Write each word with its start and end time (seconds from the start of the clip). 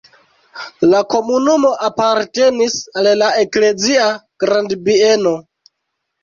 La 0.93 1.01
komunumo 1.13 1.69
apartenis 1.87 2.79
al 3.03 3.11
la 3.19 3.29
eklezia 3.43 4.09
grandbieno. 4.45 5.37